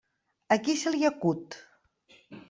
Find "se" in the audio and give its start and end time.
0.83-0.93